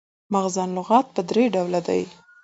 مفغن 0.33 0.69
لغات 0.77 1.05
پر 1.13 1.23
درې 1.29 1.43
ډوله 1.53 1.79
دي. 1.87 2.01